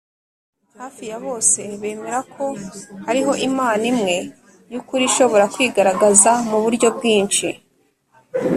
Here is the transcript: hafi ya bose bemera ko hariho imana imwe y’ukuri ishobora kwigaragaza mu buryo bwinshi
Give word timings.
hafi 0.79 1.03
ya 1.11 1.17
bose 1.25 1.59
bemera 1.81 2.19
ko 2.33 2.45
hariho 3.05 3.33
imana 3.47 3.83
imwe 3.91 4.15
y’ukuri 4.71 5.03
ishobora 5.09 5.45
kwigaragaza 5.53 6.31
mu 6.49 6.57
buryo 6.63 6.87
bwinshi 6.97 7.47